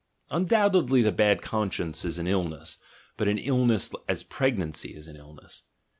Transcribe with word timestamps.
Undoubtedly 0.31 1.03
the 1.03 1.11
bad 1.11 1.43
conscience 1.43 2.03
is 2.05 2.17
an 2.17 2.25
illness, 2.25 2.79
but 3.17 3.27
an 3.27 3.37
illness 3.37 3.91
as 4.09 4.23
pregnancy 4.23 4.95
is 4.95 5.07
an 5.07 5.15
illness. 5.15 5.61